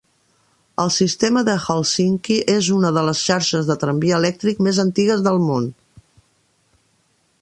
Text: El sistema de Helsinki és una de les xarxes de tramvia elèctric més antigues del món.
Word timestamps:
El 0.83 0.87
sistema 0.93 1.43
de 1.49 1.53
Helsinki 1.65 2.37
és 2.53 2.69
una 2.77 2.91
de 2.95 3.03
les 3.09 3.21
xarxes 3.27 3.69
de 3.69 3.77
tramvia 3.85 4.17
elèctric 4.23 4.65
més 4.69 4.81
antigues 4.85 5.23
del 5.29 5.39
món. 5.51 5.69